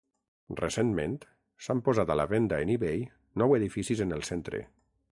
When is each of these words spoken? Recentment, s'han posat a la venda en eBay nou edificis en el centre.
Recentment, 0.59 1.13
s'han 1.67 1.85
posat 1.89 2.13
a 2.13 2.17
la 2.21 2.27
venda 2.33 2.61
en 2.65 2.75
eBay 2.79 3.07
nou 3.43 3.57
edificis 3.63 4.07
en 4.09 4.19
el 4.21 4.29
centre. 4.35 4.69